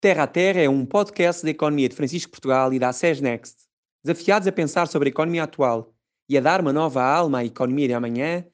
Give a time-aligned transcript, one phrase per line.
[0.00, 3.56] Terra a Terra é um podcast da economia de Francisco Portugal e da SES Next.
[4.04, 5.92] Desafiados a pensar sobre a economia atual
[6.28, 8.44] e a dar uma nova alma à economia de amanhã,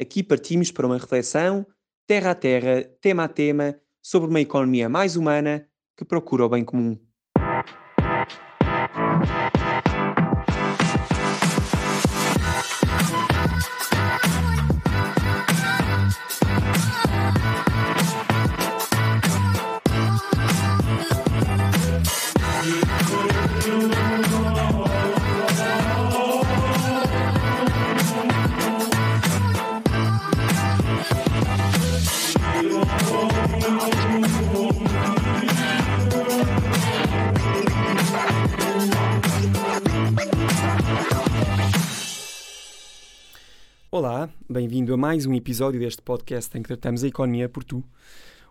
[0.00, 1.66] aqui partimos para uma reflexão,
[2.06, 6.64] terra a terra, tema a tema, sobre uma economia mais humana que procura o bem
[6.64, 6.98] comum.
[44.48, 47.82] Bem-vindo a mais um episódio deste podcast em que tratamos a economia por tu.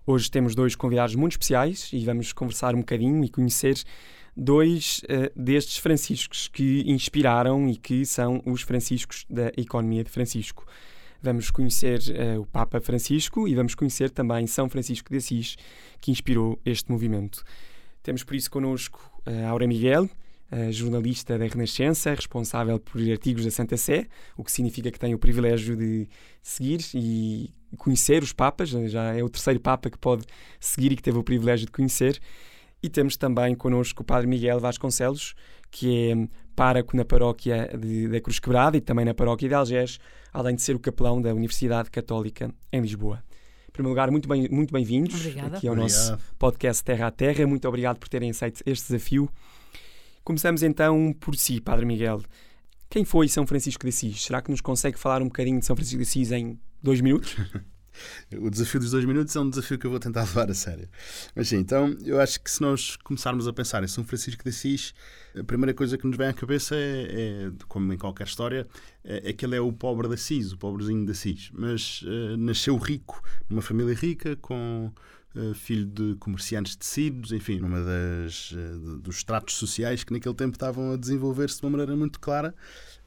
[0.05, 3.75] Hoje temos dois convidados muito especiais e vamos conversar um bocadinho e conhecer
[4.35, 10.65] dois uh, destes franciscos que inspiraram e que são os franciscos da economia de Francisco.
[11.21, 15.55] Vamos conhecer uh, o Papa Francisco e vamos conhecer também São Francisco de Assis,
[16.01, 17.43] que inspirou este movimento.
[18.01, 20.09] Temos por isso connosco uh, Aura Miguel,
[20.71, 25.19] jornalista da Renascença, responsável por artigos da Santa Sé, o que significa que tem o
[25.19, 26.07] privilégio de
[26.41, 30.25] seguir e conhecer os Papas, já é o terceiro Papa que pode
[30.59, 32.19] seguir e que teve o privilégio de conhecer.
[32.81, 35.33] E temos também connosco o Padre Miguel Vasconcelos,
[35.71, 39.99] que é pároco na paróquia de, da Cruz Quebrada e também na paróquia de Algés,
[40.31, 43.23] além de ser o capelão da Universidade Católica em Lisboa.
[43.67, 45.77] Em primeiro lugar, muito bem-vindos muito bem aqui ao Obrigado.
[45.77, 47.47] nosso podcast Terra a Terra.
[47.47, 49.27] Muito obrigado por terem aceito este desafio
[50.23, 52.21] Começamos então por si, Padre Miguel.
[52.89, 54.21] Quem foi São Francisco de Assis?
[54.23, 57.35] Será que nos consegue falar um bocadinho de São Francisco de Assis em dois minutos?
[58.37, 60.87] o desafio dos dois minutos é um desafio que eu vou tentar levar a sério.
[61.35, 64.49] Mas sim, então eu acho que se nós começarmos a pensar em São Francisco de
[64.49, 64.93] Assis,
[65.37, 68.67] a primeira coisa que nos vem à cabeça é, é como em qualquer história,
[69.03, 71.49] é, é, que ele é o pobre de Assis, o pobrezinho de Assis.
[71.53, 74.91] Mas uh, nasceu rico, numa família rica, com
[75.35, 80.35] eh, filho de comerciantes de tecidos, enfim, numa das uh, dos estratos sociais que naquele
[80.35, 82.53] tempo estavam a desenvolver-se de uma maneira muito clara.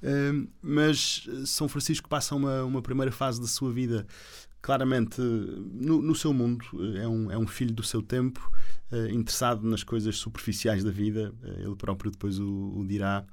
[0.02, 4.04] Uh, mas São Francisco passa uma, uma primeira fase da sua vida
[4.66, 6.64] claramente no, no seu mundo,
[6.96, 8.50] é um, é um filho do seu tempo,
[9.12, 13.24] interessado nas coisas superficiais da vida, ele próprio depois o, o dirá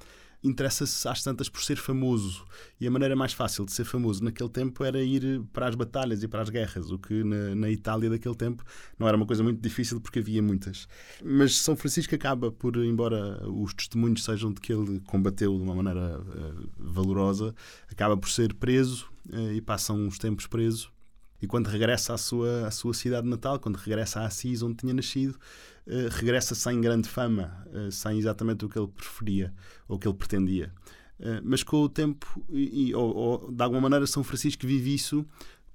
[0.43, 2.45] interessa-se às tantas por ser famoso.
[2.79, 6.22] E a maneira mais fácil de ser famoso naquele tempo era ir para as batalhas
[6.22, 8.63] e para as guerras, o que na, na Itália daquele tempo
[8.99, 10.88] não era uma coisa muito difícil porque havia muitas.
[11.23, 15.73] Mas São Francisco acaba por, embora os testemunhos sejam de que ele combateu de uma
[15.73, 17.55] maneira uh, valorosa,
[17.89, 20.91] acaba por ser preso uh, e passa uns tempos preso.
[21.43, 24.93] E quando regressa à sua, à sua cidade natal, quando regressa a Assis, onde tinha
[24.93, 25.37] nascido,
[25.85, 29.53] eh, regressa sem grande fama, uh, sem exatamente o que ele preferia
[29.85, 30.71] ou o que ele pretendia.
[31.19, 35.25] Uh, mas com o tempo, e, ou, ou, de alguma maneira, São Francisco vive isso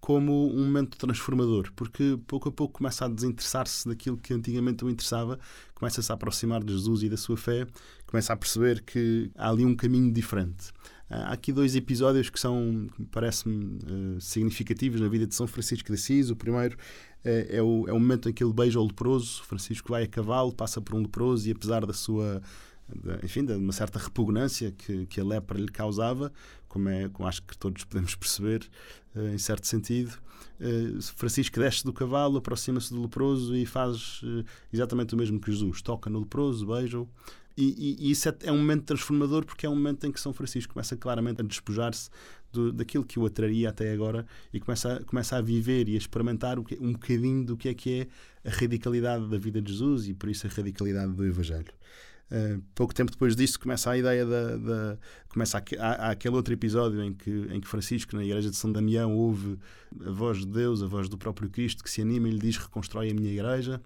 [0.01, 4.89] como um momento transformador, porque pouco a pouco começa a desinteressar-se daquilo que antigamente o
[4.89, 5.39] interessava,
[5.75, 7.67] começa-se a aproximar de Jesus e da sua fé,
[8.07, 10.73] começa a perceber que há ali um caminho diferente.
[11.11, 13.79] Há aqui dois episódios que são, parece-me,
[14.21, 16.31] significativos na vida de São Francisco de Assis.
[16.31, 16.77] O primeiro
[17.25, 19.43] é, é, o, é o momento em que ele beija o leproso.
[19.45, 22.43] Francisco vai a cavalo, passa por um leproso e, apesar da sua
[22.95, 26.33] de, enfim, de uma certa repugnância que, que a lepra lhe causava,
[26.69, 28.69] como, é, como acho que todos podemos perceber,
[29.15, 30.13] uh, em certo sentido.
[30.61, 35.51] Uh, Francisco desce do cavalo, aproxima-se do leproso e faz uh, exatamente o mesmo que
[35.51, 37.09] Jesus: toca no leproso, beija-o.
[37.57, 40.21] E, e, e, isso é, é, um momento transformador porque é um momento em que
[40.21, 42.09] São Francisco começa claramente a despojar-se
[42.73, 46.63] daquilo que o atraria até agora e começa a, começa a viver e a experimentar
[46.63, 48.01] que, um bocadinho do que é que
[48.45, 51.73] é a radicalidade da vida de Jesus e por isso a radicalidade do Evangelho.
[52.31, 54.99] Uh, pouco tempo depois disso começa a ideia da, da
[55.31, 58.57] começa a, a, a, aquele outro episódio em que, em que Francisco na igreja de
[58.57, 59.59] São Damião ouve
[60.05, 62.59] a voz de Deus, a voz do próprio Cristo que se anima e lhe diz
[62.59, 63.81] reconstrói a minha igreja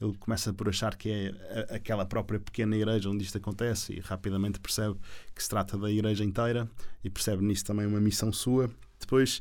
[0.00, 4.60] ele começa por achar que é aquela própria pequena igreja onde isto acontece e rapidamente
[4.60, 4.96] percebe
[5.34, 6.68] que se trata da igreja inteira
[7.02, 8.70] e percebe nisso também uma missão sua.
[9.00, 9.40] Depois,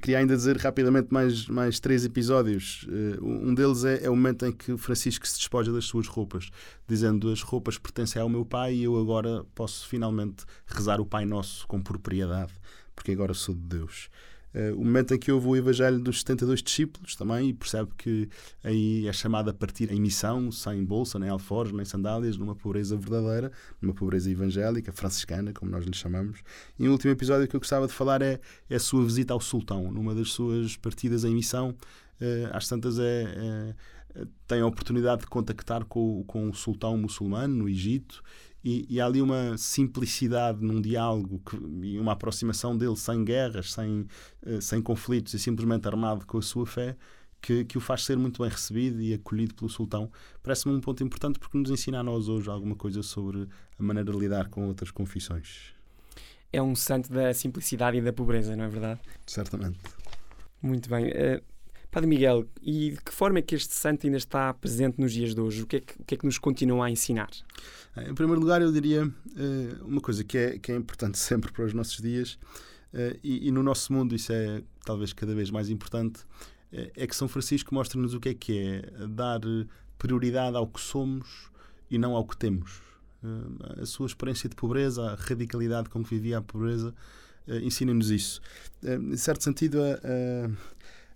[0.00, 2.86] queria ainda dizer rapidamente mais, mais três episódios.
[2.88, 6.50] Eh, um deles é, é, o momento em que Francisco se despoja das suas roupas,
[6.86, 11.24] dizendo: As roupas pertencem ao meu pai e eu agora posso finalmente rezar o Pai
[11.24, 12.52] Nosso com propriedade,
[12.94, 14.08] porque agora sou de Deus.
[14.54, 18.28] Uh, o momento em que houve o Evangelho dos 72 discípulos também, e percebe que
[18.64, 22.96] aí é chamado a partir em missão, sem bolsa, nem alforjes, nem sandálias, numa pobreza
[22.96, 26.40] verdadeira, numa pobreza evangélica, franciscana, como nós lhe chamamos.
[26.78, 28.40] E o último episódio que eu gostava de falar é,
[28.70, 31.74] é a sua visita ao sultão, numa das suas partidas em missão.
[32.20, 33.74] Uh, às tantas é, é
[34.46, 38.22] tem a oportunidade de contactar com, com o sultão muçulmano no Egito
[38.64, 41.56] e, e, há ali uma simplicidade num diálogo que,
[41.86, 44.06] e uma aproximação dele sem guerras, sem,
[44.44, 46.96] uh, sem conflitos e simplesmente armado com a sua fé
[47.40, 50.10] que, que o faz ser muito bem recebido e acolhido pelo sultão.
[50.42, 54.12] Parece-me um ponto importante porque nos ensina a nós hoje alguma coisa sobre a maneira
[54.12, 55.72] de lidar com outras confissões.
[56.52, 59.00] É um santo da simplicidade e da pobreza, não é verdade?
[59.26, 59.78] Certamente.
[60.62, 61.06] Muito bem.
[61.08, 61.42] Uh,
[61.90, 65.34] Padre Miguel, e de que forma é que este santo ainda está presente nos dias
[65.34, 65.62] de hoje?
[65.62, 67.30] O que é que, que, é que nos continua a ensinar?
[67.96, 71.64] Em primeiro lugar, eu diria uh, uma coisa que é, que é importante sempre para
[71.64, 72.38] os nossos dias,
[72.92, 76.20] uh, e, e, no nosso mundo isso é talvez cada vez mais importante,
[76.72, 79.40] uh, é que São Francisco mostra-nos o que é que é dar
[79.96, 81.50] prioridade ao que somos
[81.90, 82.82] e não ao que temos.
[83.80, 86.94] a sua experiência de pobreza, a radicalidade com que vivia a pobreza,
[87.62, 88.40] ensina-nos isso.
[88.84, 90.50] em certo sentido, a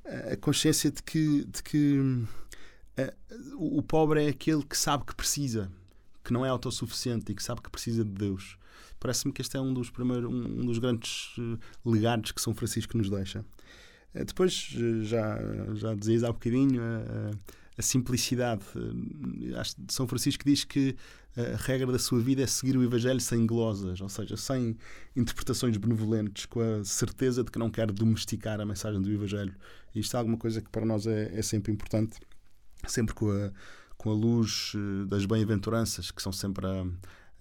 [0.05, 2.27] a consciência de que, de que uh,
[3.57, 5.71] o pobre é aquele que sabe que precisa,
[6.25, 8.57] que não é autossuficiente e que sabe que precisa de Deus.
[8.99, 12.97] Parece-me que este é um dos, primeiros, um, dos grandes uh, legados que São Francisco
[12.97, 13.45] nos deixa.
[14.15, 14.53] Uh, depois,
[15.03, 15.39] já,
[15.75, 16.81] já dizias há bocadinho,
[17.81, 18.63] simplicidade.
[19.57, 20.95] Acho que São Francisco diz que
[21.37, 24.77] a regra da sua vida é seguir o Evangelho sem glosas, ou seja, sem
[25.17, 29.55] interpretações benevolentes, com a certeza de que não quer domesticar a mensagem do Evangelho.
[29.95, 32.21] E isto é alguma coisa que para nós é, é sempre importante,
[32.87, 33.51] sempre com a,
[33.97, 36.85] com a luz eh, das bem-aventuranças, que são sempre a,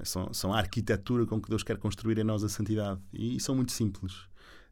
[0.04, 3.02] são, são a arquitetura com que Deus quer construir em nós a santidade.
[3.12, 4.14] E, e são muito simples.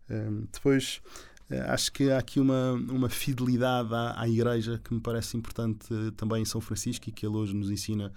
[0.09, 1.28] Um, depois, eh,
[1.67, 6.11] acho que há aqui uma, uma fidelidade à, à Igreja que me parece importante uh,
[6.11, 8.11] também em São Francisco e que ele hoje nos ensina,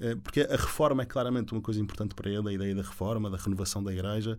[0.00, 3.30] uh, porque a reforma é claramente uma coisa importante para ele, a ideia da reforma,
[3.30, 4.38] da renovação da Igreja,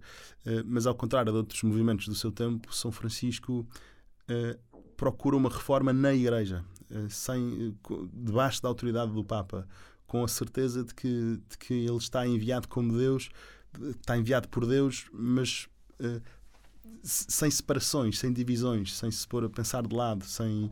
[0.65, 3.67] mas ao contrário de outros movimentos do seu tempo, São Francisco
[4.97, 7.77] procura uma reforma na Igreja, eh, sem,
[8.11, 9.67] debaixo da autoridade do Papa,
[10.07, 13.29] com a certeza de que, de que ele está enviado como Deus,
[13.79, 15.69] está enviado por Deus, mas
[17.03, 20.71] sem separações, sem divisões, sem se pôr a pensar de lado, sem,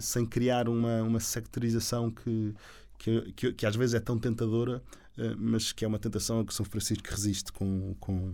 [0.00, 2.54] sem criar uma, uma sectorização que,
[2.98, 4.82] que, que, que às vezes é tão tentadora
[5.18, 8.30] eh, mas que é uma tentação a que São Francisco resiste com, com,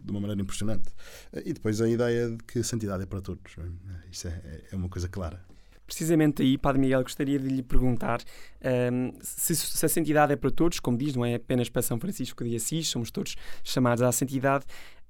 [0.00, 0.88] de uma maneira impressionante.
[1.32, 3.56] Eh, e depois a ideia de que a santidade é para todos.
[3.58, 4.10] É?
[4.10, 5.44] Isso é, é uma coisa clara.
[5.86, 10.36] Precisamente aí, Padre Miguel, gostaria de lhe perguntar um, ehm, se, se, a santidade é
[10.36, 14.02] para todos, como diz, não é apenas para São Francisco de Assis, somos todos chamados
[14.02, 14.64] à santidade.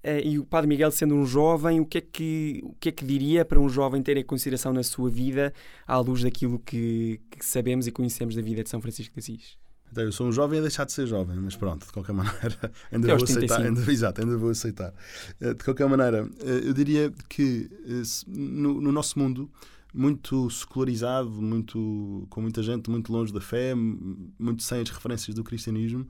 [0.06, 2.92] Uh, e o Padre Miguel, sendo um jovem, o que, é que, o que é
[2.92, 5.52] que diria para um jovem ter em consideração na sua vida
[5.84, 9.58] à luz daquilo que, que sabemos e conhecemos da vida de São Francisco de Assis?
[9.90, 12.70] Então, eu sou um jovem a deixar de ser jovem, mas pronto, de qualquer maneira,
[12.92, 13.62] ainda vou aceitar.
[13.62, 14.94] Ainda, exato, ainda vou aceitar.
[15.40, 19.50] Eh, de qualquer maneira, eh, eu diria que eh, no, no nosso mundo,
[19.92, 25.42] muito secularizado, muito, com muita gente muito longe da fé, muito sem as referências do
[25.42, 26.06] cristianismo,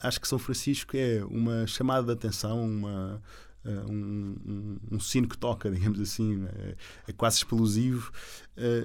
[0.00, 3.22] acho que São Francisco é uma chamada de atenção, uma,
[3.64, 6.76] uh, um, um, um, sino que toca, digamos assim, é,
[7.08, 8.12] é quase explosivo,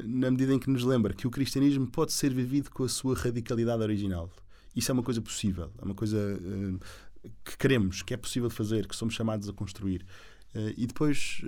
[0.05, 3.15] na medida em que nos lembra que o cristianismo pode ser vivido com a sua
[3.15, 4.29] radicalidade original.
[4.75, 6.17] Isso é uma coisa possível, é uma coisa
[7.43, 10.05] que queremos, que é possível fazer, que somos chamados a construir.
[10.77, 11.41] e depois,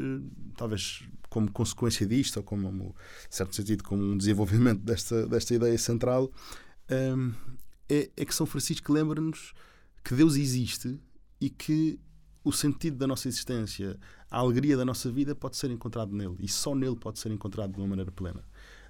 [0.58, 2.94] talvez como consequência disto, ou como, em
[3.30, 6.30] certo sentido, como um desenvolvimento desta, desta ideia central,
[7.90, 9.54] é, é que São Francisco lembra-nos
[10.04, 11.00] que Deus existe
[11.42, 12.00] e que
[12.44, 14.00] o sentido da nossa existência,
[14.30, 17.74] a alegria da nossa vida pode ser encontrado nele e só nele pode ser encontrado
[17.74, 18.44] de uma maneira plena.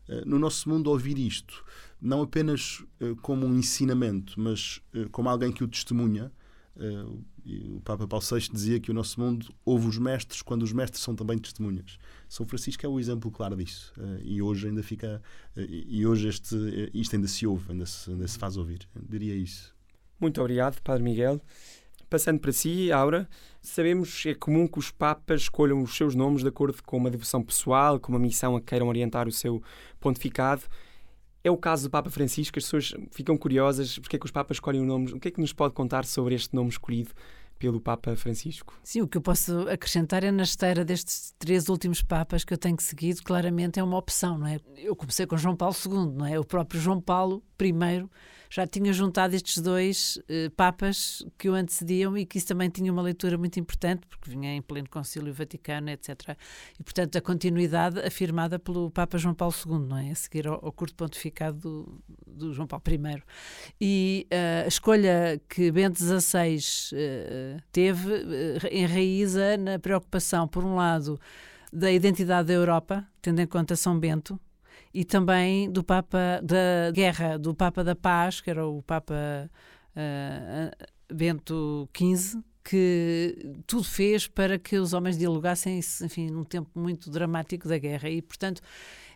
[0.07, 1.63] Eh, no nosso mundo, ouvir isto,
[2.01, 6.31] não apenas eh, como um ensinamento, mas eh, como alguém que o testemunha,
[7.75, 11.01] o Papa Paulo VI dizia que o nosso mundo ouve os mestres quando os mestres
[11.03, 11.97] são também testemunhas.
[12.27, 13.93] São Francisco é o exemplo claro disso.
[14.23, 15.21] E hoje ainda fica.
[15.57, 16.55] E hoje este,
[16.93, 18.87] isto ainda se ouve, ainda se, ainda se faz ouvir.
[18.95, 19.75] Eu diria isso.
[20.19, 21.41] Muito obrigado, Padre Miguel.
[22.09, 23.29] Passando para si, Aura,
[23.61, 27.11] sabemos que é comum que os Papas escolham os seus nomes de acordo com uma
[27.11, 29.61] devoção pessoal, com uma missão a que queiram orientar o seu
[29.99, 30.63] pontificado.
[31.43, 34.57] É o caso do Papa Francisco, as pessoas ficam curiosas porque é que os Papas
[34.57, 35.13] escolhem o nome.
[35.13, 37.11] O que é que nos pode contar sobre este nome escolhido
[37.59, 38.73] pelo Papa Francisco.
[38.81, 42.57] Sim, o que eu posso acrescentar é na esteira destes três últimos Papas que eu
[42.57, 44.59] tenho seguido, claramente é uma opção, não é?
[44.77, 46.39] Eu comecei com João Paulo II, não é?
[46.39, 47.73] O próprio João Paulo I
[48.49, 52.91] já tinha juntado estes dois uh, papas que o antecediam e que isso também tinha
[52.91, 56.35] uma leitura muito importante, porque vinha em pleno Concílio Vaticano, etc.
[56.79, 60.09] E, portanto, a continuidade afirmada pelo Papa João Paulo II, não é?
[60.09, 63.23] A seguir ao, ao curto pontificado do, do, João Paulo I.
[63.79, 68.09] E uh, a escolha que Bento XVI uh, teve
[68.71, 71.19] enraiza na preocupação, por um lado,
[71.71, 74.39] da identidade da Europa, tendo em conta São Bento,
[74.93, 79.49] e também do Papa da Guerra, do Papa da Paz, que era o Papa
[79.95, 87.09] uh, Bento XV, que tudo fez para que os homens dialogassem, enfim, num tempo muito
[87.09, 88.09] dramático da guerra.
[88.09, 88.61] E, portanto,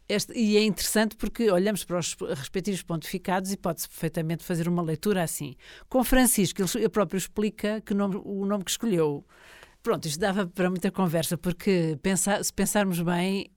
[0.08, 4.82] este, e é interessante porque olhamos para os respectivos pontificados e pode-se perfeitamente fazer uma
[4.82, 5.56] leitura assim.
[5.88, 9.26] Com Francisco, ele próprio explica que nome, o nome que escolheu.
[9.82, 13.52] Pronto, isto dava para muita conversa, porque pensar, se pensarmos bem,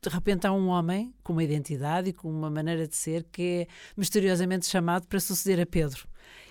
[0.00, 3.42] de repente há um homem com uma identidade e com uma maneira de ser que
[3.42, 3.66] é
[3.96, 6.06] misteriosamente chamado para suceder a Pedro.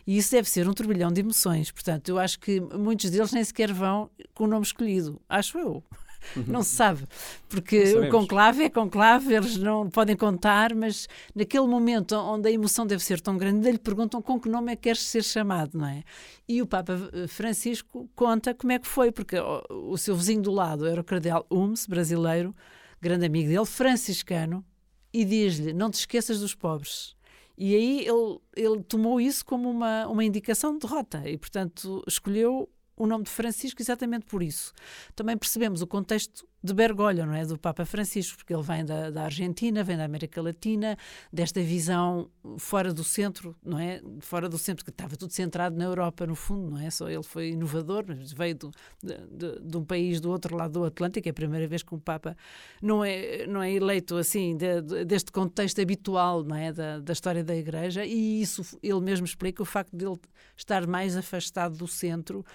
[0.06, 1.72] E isso deve ser um turbilhão de emoções.
[1.72, 5.22] Portanto, eu acho que muitos deles nem sequer vão com o nome escolhido.
[5.30, 5.84] Acho eu.
[6.48, 7.08] não se sabe,
[7.50, 12.86] porque o conclave é conclave, eles não podem contar, mas naquele momento onde a emoção
[12.86, 15.88] deve ser tão grande, lhe perguntam com que nome é que queres ser chamado, não
[15.88, 16.03] é?
[16.48, 16.94] E o Papa
[17.27, 21.03] Francisco conta como é que foi, porque o, o seu vizinho do lado era o
[21.03, 22.56] Cardeal Humes, brasileiro,
[23.01, 24.65] grande amigo dele, franciscano,
[25.13, 27.15] e diz-lhe: Não te esqueças dos pobres.
[27.58, 32.70] E aí ele, ele tomou isso como uma, uma indicação de derrota e, portanto, escolheu
[32.96, 34.74] o nome de Francisco exatamente por isso.
[35.15, 37.46] Também percebemos o contexto de Bergoglio, não é?
[37.46, 40.98] Do Papa Francisco, porque ele vem da, da Argentina, vem da América Latina,
[41.32, 44.01] desta visão fora do centro, não é?
[44.20, 46.89] Fora do centro, que estava tudo centrado na Europa, no fundo, não é?
[46.89, 48.72] Só ele foi inovador, veio do,
[49.03, 51.96] de, de, de, um país do outro lado do Atlântico, é a primeira vez que
[51.96, 52.38] um Papa
[52.82, 56.72] não é, não é eleito assim, de, deste contexto habitual, não é?
[56.72, 60.20] Da, da história da Igreja, e isso ele mesmo explica o facto de ele
[60.56, 62.46] estar mais afastado do centro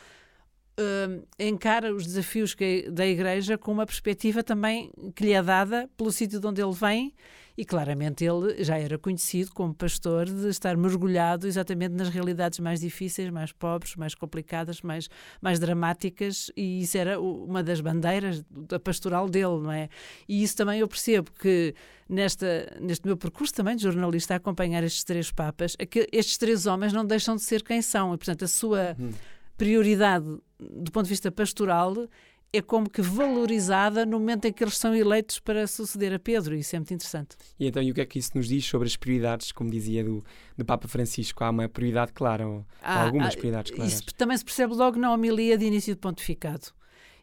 [0.78, 5.88] uh, encara os desafios que, da Igreja com uma perspectiva também que lhe é dada
[5.96, 7.14] pelo sítio de onde ele vem
[7.56, 12.80] e claramente ele já era conhecido como pastor de estar mergulhado exatamente nas realidades mais
[12.80, 15.08] difíceis, mais pobres, mais complicadas, mais,
[15.40, 19.88] mais dramáticas, e isso era uma das bandeiras da pastoral dele, não é?
[20.28, 21.74] E isso também eu percebo que
[22.06, 26.66] nesta, neste meu percurso também de jornalista a acompanhar estes três papas, é estes três
[26.66, 28.94] homens não deixam de ser quem são, e portanto a sua.
[29.00, 29.10] Hum
[29.56, 30.26] prioridade
[30.58, 32.08] do ponto de vista pastoral
[32.52, 36.54] é como que valorizada no momento em que eles são eleitos para suceder a Pedro,
[36.54, 37.36] e isso é muito interessante.
[37.58, 40.02] E então, e o que é que isso nos diz sobre as prioridades, como dizia
[40.02, 40.24] do,
[40.56, 41.44] do Papa Francisco?
[41.44, 43.92] Há uma prioridade clara, ou há algumas há, prioridades claras?
[43.92, 46.68] Isso também se percebe logo na homilia de início de pontificado.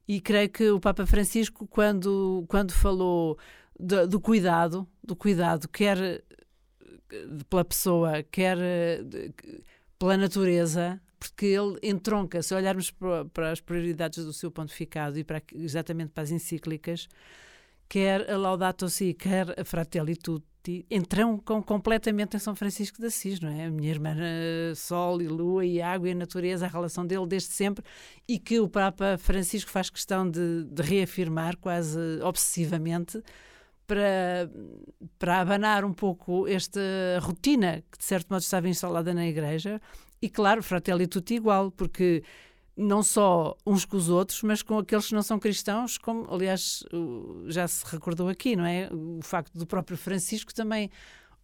[0.08, 3.38] E creio que o Papa Francisco, quando, quando falou
[3.80, 6.22] do, do cuidado, do cuidado, quer
[7.50, 8.58] pela pessoa, quer
[9.98, 15.42] pela natureza, porque ele entronca, se olharmos para, as prioridades do seu pontificado e para,
[15.53, 17.08] exatamente para as encíclicas,
[17.88, 23.39] quer a Laudato Si, quer a Fratelli Tutti, entroncam completamente em São Francisco de Assis,
[23.39, 23.65] não é?
[23.65, 24.15] A minha irmã
[24.75, 27.86] Sol e Lua e Água e a Natureza, a relação dele desde sempre,
[28.27, 33.24] e que o Papa Francisco faz questão de, de reafirmar quase obsessivamente,
[33.88, 34.50] para,
[35.20, 36.80] para abanar um pouco esta
[37.22, 39.82] rotina que de certo modo estava instalada na Igreja
[40.24, 42.24] e claro, Fratelli Tutti igual, porque
[42.77, 46.82] não só uns com os outros, mas com aqueles que não são cristãos, como aliás
[47.48, 48.88] já se recordou aqui, não é?
[48.89, 50.89] O facto do próprio Francisco também,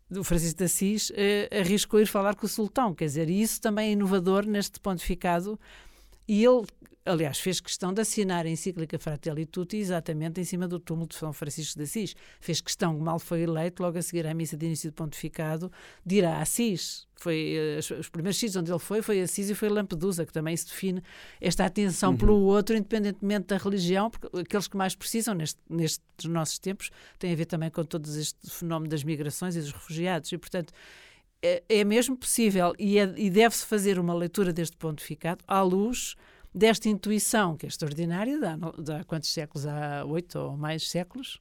[0.09, 3.59] do Francisco de Assis, eh, arriscou ir falar com o sultão, quer dizer, e isso
[3.59, 5.59] também é inovador neste pontificado.
[6.29, 6.67] E ele
[7.09, 11.15] Aliás, fez questão de assinar a encíclica Fratelli Tutti exatamente em cima do túmulo de
[11.15, 12.15] São Francisco de Assis.
[12.39, 15.71] Fez questão, mal foi eleito, logo a seguir à missa de início de pontificado,
[16.05, 17.07] de ir a Assis.
[17.15, 20.55] Foi, uh, os primeiros sítios onde ele foi, foi Assis e foi Lampedusa, que também
[20.55, 21.01] se define
[21.41, 22.17] esta atenção uhum.
[22.17, 27.33] pelo outro, independentemente da religião, porque aqueles que mais precisam neste, nestes nossos tempos têm
[27.33, 30.31] a ver também com todo este fenómeno das migrações e dos refugiados.
[30.31, 30.71] E, portanto,
[31.41, 36.15] é, é mesmo possível e, é, e deve-se fazer uma leitura deste pontificado à luz
[36.53, 38.38] desta intuição, que é extraordinária,
[39.00, 39.65] há quantos séculos?
[39.65, 41.39] Há oito ou mais séculos,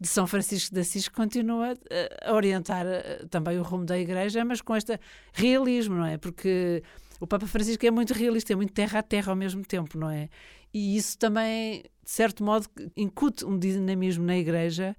[0.00, 1.74] de São Francisco de Assis, continua
[2.22, 4.98] a orientar eh, também o rumo da Igreja, mas com este
[5.32, 6.18] realismo, não é?
[6.18, 6.82] Porque
[7.18, 10.10] o Papa Francisco é muito realista, é muito terra a terra ao mesmo tempo, não
[10.10, 10.28] é?
[10.72, 12.66] E isso também, de certo modo,
[12.96, 14.94] incute um dinamismo na Igreja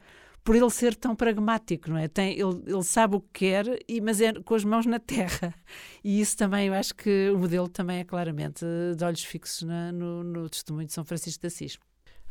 [0.47, 2.07] por ele ser tão pragmático, não é?
[2.07, 5.53] Tem, ele, ele sabe o que quer, e, mas é com as mãos na terra.
[6.01, 8.63] E isso também, eu acho que o modelo também é claramente
[8.95, 11.77] de olhos fixos na, no, no testemunho de São Francisco de Assis.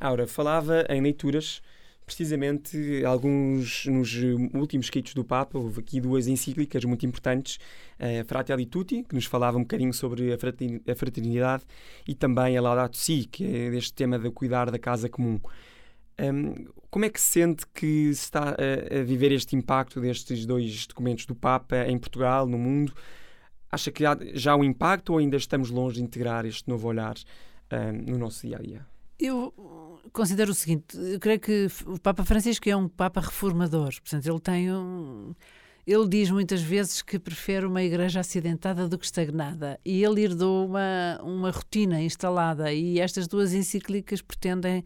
[0.01, 1.61] Aura, falava em leituras,
[2.07, 4.15] precisamente alguns nos
[4.55, 7.59] últimos escritos do Papa, houve aqui duas encíclicas muito importantes,
[8.01, 10.39] a Fratelli Tutti, que nos falava um bocadinho sobre a
[10.97, 11.65] fraternidade,
[12.09, 15.39] e também a Laudato Si, que é deste tema de cuidar da casa comum.
[16.19, 16.65] Um,
[16.97, 20.87] como é que se sente que se está a, a, viver este impacto destes dois
[20.87, 22.95] documentos do Papa em Portugal, no mundo?
[23.71, 27.15] Acha que há já um impacto ou ainda estamos longe de integrar este novo olhar
[27.71, 28.87] um, no nosso dia a dia?
[29.21, 34.27] Eu considero o seguinte: eu creio que o Papa Francisco é um Papa reformador, portanto,
[34.27, 35.35] ele tem um.
[35.87, 39.79] Ele diz muitas vezes que prefere uma igreja acidentada do que estagnada.
[39.85, 42.73] E ele herdou uma, uma rotina instalada.
[42.73, 44.83] E estas duas encíclicas pretendem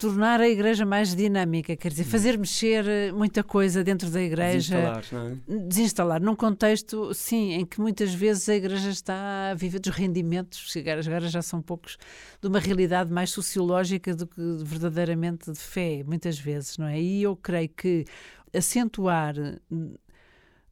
[0.00, 4.74] tornar a igreja mais dinâmica, quer dizer, fazer mexer eh, muita coisa dentro da igreja.
[4.74, 5.66] Desinstalar, não é?
[5.66, 10.74] Desinstalar, num contexto, sim, em que muitas vezes a igreja está a viver dos rendimentos,
[11.06, 11.98] agora já são poucos,
[12.40, 16.98] de uma realidade mais sociológica do que verdadeiramente de fé, muitas vezes, não é?
[16.98, 18.06] E eu creio que
[18.56, 19.34] acentuar
[19.70, 19.94] hum,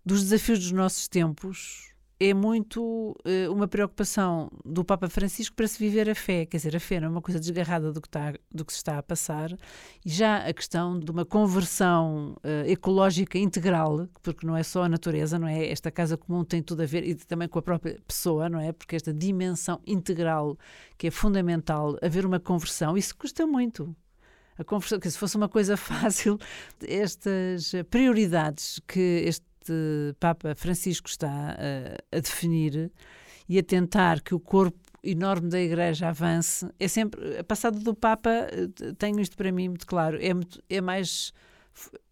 [0.02, 5.78] dos desafios dos nossos tempos é muito uh, uma preocupação do Papa Francisco para se
[5.78, 6.44] viver a fé.
[6.46, 8.78] Quer dizer, a fé não é uma coisa desgarrada do que, está, do que se
[8.78, 9.52] está a passar.
[10.04, 14.88] E já a questão de uma conversão uh, ecológica integral, porque não é só a
[14.88, 15.68] natureza, não é?
[15.68, 18.72] Esta casa comum tem tudo a ver, e também com a própria pessoa, não é?
[18.72, 20.58] Porque esta dimensão integral
[20.96, 23.94] que é fundamental, haver uma conversão, isso custa muito
[24.58, 26.36] a conversão, que se fosse uma coisa fácil,
[26.82, 32.90] estas prioridades que este este Papa Francisco está a, a definir
[33.48, 37.38] e a tentar que o corpo enorme da Igreja avance, é sempre.
[37.38, 41.32] A passada do Papa, eh, tenho isto para mim muito claro, é, muito, é mais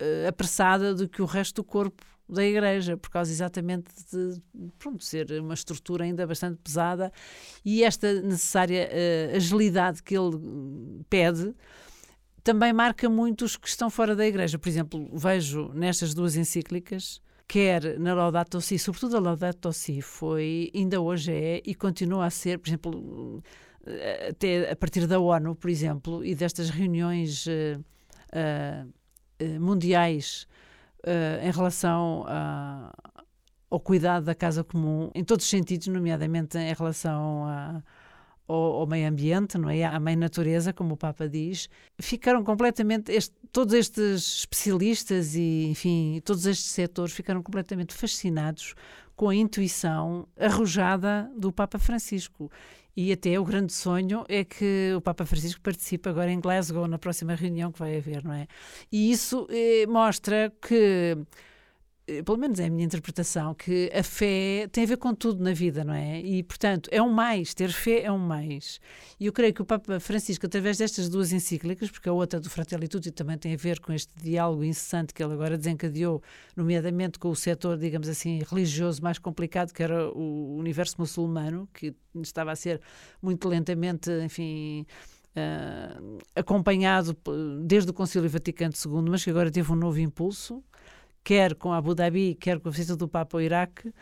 [0.00, 4.40] uh, apressada do que o resto do corpo da Igreja, por causa exatamente de
[4.78, 7.12] pronto, ser uma estrutura ainda bastante pesada
[7.64, 10.38] e esta necessária uh, agilidade que ele
[11.10, 11.54] pede
[12.42, 14.58] também marca muito os que estão fora da Igreja.
[14.58, 20.70] Por exemplo, vejo nestas duas encíclicas quer na Laudato Si, sobretudo a Laudato Si, foi,
[20.74, 23.42] ainda hoje é e continua a ser, por exemplo,
[23.86, 27.84] eh, até a partir da ONU, por exemplo, e destas reuniões uh,
[28.32, 30.46] uh, mundiais
[31.04, 32.92] uh, em relação a,
[33.70, 37.82] ao cuidado da casa comum, em todos os sentidos, nomeadamente em relação a
[38.46, 39.84] ao, ao, meio ambiente, não é?
[39.84, 46.20] à mãe natureza, como o Papa diz, ficaram completamente, este, todos estes especialistas e, enfim,
[46.24, 48.74] todos estes setores ficaram completamente fascinados
[49.14, 52.50] com a intuição arrojada do Papa Francisco.
[52.96, 56.98] E até o grande sonho é que o Papa Francisco participe agora em Glasgow, na
[56.98, 58.46] próxima reunião que vai haver, não é?
[58.90, 61.16] E isso eh, mostra que
[62.24, 65.52] pelo menos é a minha interpretação, que a fé tem a ver com tudo na
[65.52, 66.20] vida, não é?
[66.20, 68.80] E, portanto, é um mais, ter fé é um mais.
[69.18, 72.48] E eu creio que o Papa Francisco, através destas duas encíclicas, porque a outra do
[72.48, 76.22] Fratelli Tutti também tem a ver com este diálogo incessante que ele agora desencadeou,
[76.56, 81.92] nomeadamente com o setor, digamos assim, religioso mais complicado, que era o universo muçulmano, que
[82.22, 82.80] estava a ser
[83.20, 84.86] muito lentamente, enfim.
[85.36, 87.14] Uh, acompanhado
[87.66, 90.64] desde o Concílio Vaticano II, mas que agora teve um novo impulso
[91.26, 93.92] quer com Abu Dhabi, quer com a visita do Papa ao Iraque,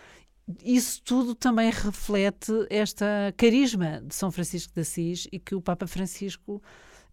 [0.62, 5.86] isso tudo também reflete esta carisma de São Francisco de Assis e que o Papa
[5.86, 6.62] Francisco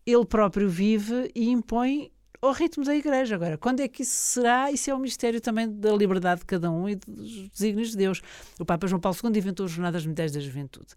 [0.05, 2.11] ele próprio vive e impõe
[2.41, 3.35] ao ritmo da Igreja.
[3.35, 4.71] Agora, quando é que isso será?
[4.71, 8.21] Isso é um mistério também da liberdade de cada um e dos desígnios de Deus.
[8.59, 10.93] O Papa João Paulo II inventou as Jornadas Mundiais da Juventude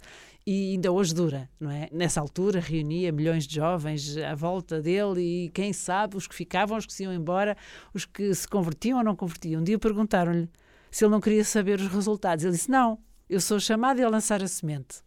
[0.47, 1.89] e ainda hoje dura, não é?
[1.91, 6.77] Nessa altura reunia milhões de jovens à volta dele e quem sabe os que ficavam,
[6.77, 7.57] os que se iam embora,
[7.95, 9.61] os que se convertiam ou não convertiam.
[9.61, 10.49] Um dia perguntaram-lhe
[10.91, 12.45] se ele não queria saber os resultados.
[12.45, 15.03] Ele disse: Não, eu sou chamado a lançar a semente.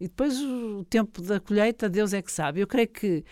[0.00, 2.60] E depois o tempo da colheita, Deus é que sabe.
[2.60, 3.24] Eu creio que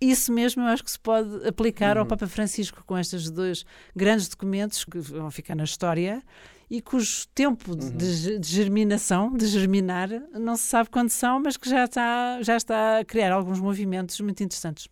[0.00, 2.02] isso mesmo eu acho que se pode aplicar uhum.
[2.02, 6.22] ao Papa Francisco com estes dois grandes documentos que vão ficar na história
[6.68, 7.96] e cujo tempo uhum.
[7.96, 12.56] de, de, germinação, de germinar, não se sabe quando são, mas que já está, já
[12.56, 14.88] está a criar alguns movimentos muito interessantes.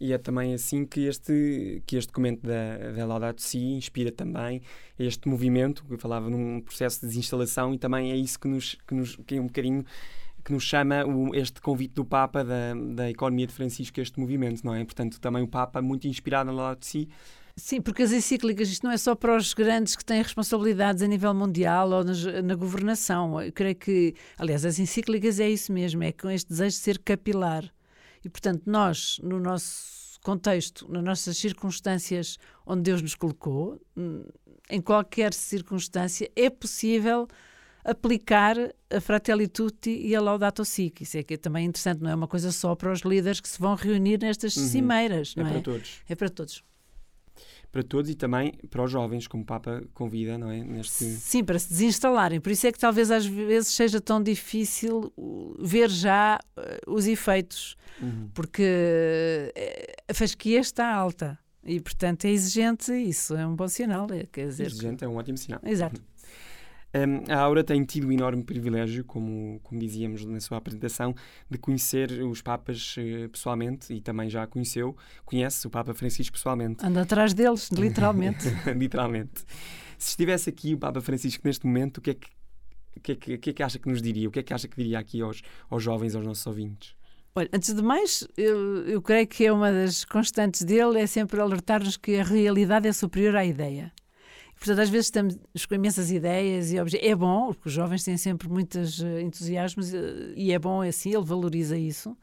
[0.00, 4.62] E é também assim que este, que este documento da, da Laudato Si inspira também
[4.96, 8.76] este movimento, que eu falava num processo de desinstalação, e também é isso que nos,
[8.86, 9.84] que nos que é um bocadinho
[10.44, 14.64] que nos chama o, este convite do Papa da, da economia de Francisco este movimento,
[14.64, 14.84] não é?
[14.84, 17.08] Portanto, também o Papa, muito inspirado lado de si,
[17.58, 21.08] Sim, porque as encíclicas, isto não é só para os grandes que têm responsabilidades a
[21.08, 23.42] nível mundial ou na, na, governação.
[23.42, 26.98] Eu creio que, aliás, as encíclicas é isso mesmo, é com este desejo de ser
[27.00, 27.64] capilar.
[28.24, 34.24] E, portanto, nós, no nosso contexto, nas nossas circunstâncias onde Deus nos colocou, hum,
[34.70, 37.26] em qualquer circunstância, é possível
[37.88, 38.56] aplicar
[38.90, 42.10] a Fratelli Tutti e a Laudato Si, que isso é que é também interessante, não
[42.10, 44.68] é uma coisa só para os líderes que se vão reunir nestas uhum.
[44.68, 45.52] cimeiras, é não é?
[45.52, 46.02] para todos.
[46.08, 46.64] É para todos.
[47.70, 50.62] Para todos e também para os jovens, como o Papa convida, não é?
[50.62, 51.04] Neste...
[51.04, 52.40] Sim, para se desinstalarem.
[52.40, 55.12] Por isso é que talvez às vezes seja tão difícil
[55.58, 58.30] ver já uh, os efeitos, uhum.
[58.32, 62.92] porque uh, a fasquia está alta e, portanto, é exigente.
[62.92, 64.06] Isso é um bom sinal.
[64.10, 65.60] É, quer dizer, exigente é um ótimo sinal.
[65.62, 66.00] Exato.
[66.94, 71.14] Um, a Aura tem tido o enorme privilégio, como, como dizíamos na sua apresentação,
[71.50, 76.84] de conhecer os Papas uh, pessoalmente e também já conheceu, conhece o Papa Francisco pessoalmente.
[76.84, 78.46] Anda atrás deles, literalmente.
[78.74, 79.44] literalmente.
[79.98, 82.28] Se estivesse aqui o Papa Francisco neste momento, o que é que,
[82.96, 84.28] o que, é que, o que, é que acha que nos diria?
[84.28, 86.96] O que é que acha que diria aqui aos, aos jovens, aos nossos ouvintes?
[87.34, 91.40] Olha, antes de mais, eu, eu creio que é uma das constantes dele é sempre
[91.40, 93.92] alertar-nos que a realidade é superior à ideia.
[94.58, 95.36] Portanto, às vezes estamos
[95.68, 97.08] com imensas ideias e objetos.
[97.08, 101.14] É bom, porque os jovens têm sempre muitos uh, entusiasmos uh, e é bom assim,
[101.14, 102.16] ele valoriza isso,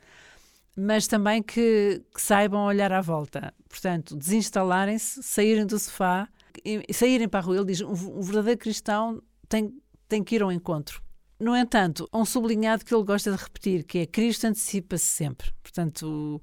[0.76, 3.54] mas também que, que saibam olhar à volta.
[3.69, 6.28] Portanto, desinstalarem-se, saírem do sofá,
[6.91, 7.56] saírem para a rua.
[7.56, 9.74] Ele diz: um, verdadeiro cristão tem,
[10.08, 11.02] tem que ir ao encontro.
[11.39, 15.52] No entanto, um sublinhado que ele gosta de repetir, que é Cristo antecipa-se sempre.
[15.62, 16.41] Portanto,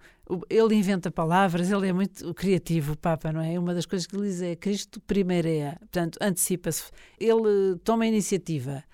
[0.49, 3.59] ele inventa palavras, ele é muito criativo, o Papa, não é?
[3.59, 5.77] Uma das coisas que ele diz é Cristo primeiro é.
[5.79, 6.91] Portanto, antecipa-se.
[7.19, 8.85] Ele toma a iniciativa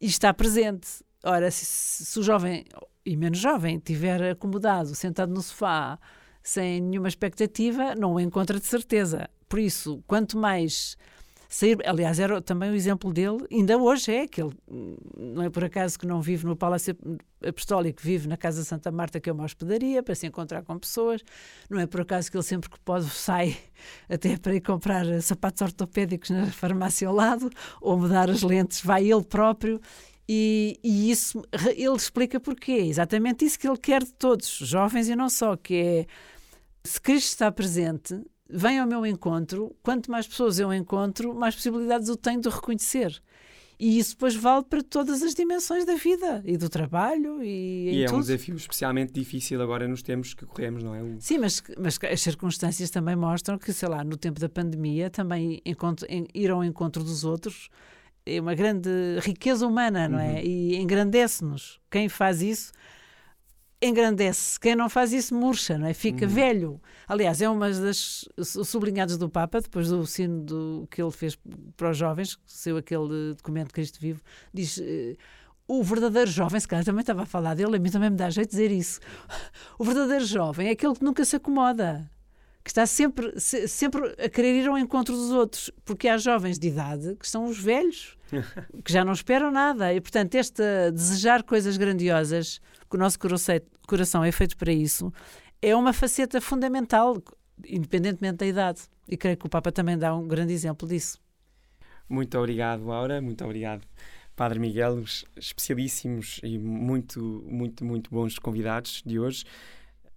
[0.00, 0.88] e está presente.
[1.22, 1.64] Ora, se,
[2.04, 2.64] se o jovem,
[3.04, 5.98] e menos jovem, estiver acomodado, sentado no sofá,
[6.42, 9.28] sem nenhuma expectativa, não o encontra de certeza.
[9.48, 10.96] Por isso, quanto mais
[11.50, 11.76] sair.
[11.84, 14.56] Aliás, era também o exemplo dele, ainda hoje é, que ele
[15.18, 16.96] não é por acaso que não vive no Palácio
[17.44, 21.20] Apostólico, vive na Casa Santa Marta, que é uma hospedaria, para se encontrar com pessoas.
[21.68, 23.56] Não é por acaso que ele sempre que pode sai
[24.08, 29.10] até para ir comprar sapatos ortopédicos na farmácia ao lado, ou mudar as lentes, vai
[29.10, 29.80] ele próprio.
[30.28, 31.42] E, e, isso
[31.76, 32.74] ele explica porquê.
[32.74, 36.06] Exatamente isso que ele quer de todos, jovens e não só, que é
[36.84, 42.08] se Cristo está presente, vem ao meu encontro, quanto mais pessoas eu encontro, mais possibilidades
[42.08, 43.20] eu tenho de reconhecer.
[43.78, 48.02] E isso depois vale para todas as dimensões da vida e do trabalho e, e
[48.02, 48.18] é tudo.
[48.18, 51.02] um desafio especialmente difícil agora nos tempos que corremos, não é?
[51.02, 51.16] O...
[51.18, 55.62] Sim, mas, mas as circunstâncias também mostram que, sei lá, no tempo da pandemia também
[55.64, 57.70] encontro, em, ir ao encontro dos outros
[58.26, 58.90] é uma grande
[59.22, 60.34] riqueza humana, não é?
[60.34, 60.40] Uhum.
[60.40, 61.80] E engrandece-nos.
[61.90, 62.72] Quem faz isso
[63.82, 64.58] engrandece.
[64.60, 65.94] Quem não faz isso murcha, não é?
[65.94, 66.30] Fica uhum.
[66.30, 66.80] velho.
[67.08, 71.38] Aliás, é uma das sublinhados do Papa, depois do sino do, que ele fez
[71.76, 74.76] para os jovens, que saiu aquele documento Cristo Vivo, diz.
[74.78, 75.16] Uh,
[75.72, 78.28] o verdadeiro jovem, se calhar também estava a falar dele, a mim também me dá
[78.28, 78.98] jeito de dizer isso.
[79.78, 82.10] O verdadeiro jovem é aquele que nunca se acomoda,
[82.70, 86.56] que está sempre, se, sempre a querer ir ao encontro dos outros, porque há jovens
[86.56, 88.16] de idade que são os velhos,
[88.84, 89.92] que já não esperam nada.
[89.92, 95.12] E, portanto, este desejar coisas grandiosas que o nosso coração é feito para isso,
[95.60, 97.20] é uma faceta fundamental,
[97.66, 98.82] independentemente da idade.
[99.08, 101.18] E creio que o Papa também dá um grande exemplo disso.
[102.08, 103.20] Muito obrigado, Laura.
[103.20, 103.82] Muito obrigado,
[104.36, 104.94] Padre Miguel.
[104.94, 109.44] Os especialíssimos e muito, muito, muito bons convidados de hoje.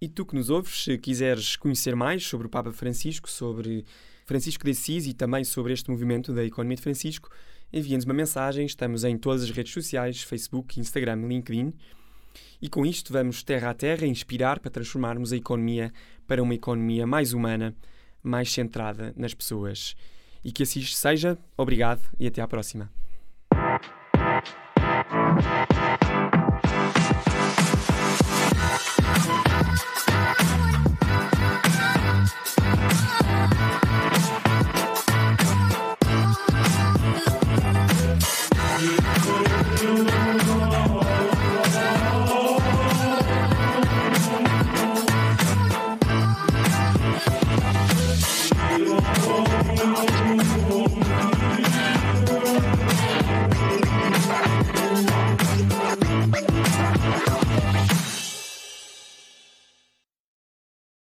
[0.04, 3.86] E tu que nos ouves, se quiseres conhecer mais sobre o Papa Francisco, sobre
[4.26, 7.30] Francisco de Assis e também sobre este movimento da economia de Francisco,
[7.72, 8.66] envia-nos uma mensagem.
[8.66, 11.72] Estamos em todas as redes sociais: Facebook, Instagram, LinkedIn.
[12.60, 15.90] E com isto vamos terra a terra inspirar para transformarmos a economia
[16.26, 17.74] para uma economia mais humana,
[18.22, 19.96] mais centrada nas pessoas.
[20.44, 21.38] E que assim seja.
[21.56, 22.92] Obrigado e até à próxima.